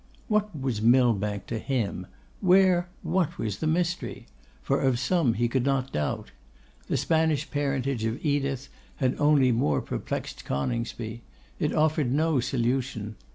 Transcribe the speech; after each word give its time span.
What 0.27 0.59
was 0.59 0.81
Millbank 0.81 1.45
to 1.45 1.59
him? 1.59 2.07
Where, 2.39 2.89
what 3.03 3.37
was 3.37 3.59
the 3.59 3.67
mystery? 3.67 4.25
for 4.63 4.81
of 4.81 4.97
some 4.97 5.35
he 5.35 5.47
could 5.47 5.63
not 5.63 5.91
doubt. 5.91 6.31
The 6.87 6.97
Spanish 6.97 7.51
parentage 7.51 8.03
of 8.05 8.25
Edith 8.25 8.67
had 8.95 9.15
only 9.19 9.51
more 9.51 9.79
perplexed 9.79 10.43
Coningsby. 10.43 11.21
It 11.59 11.71
offered 11.75 12.11
no 12.11 12.39
solution. 12.39 13.15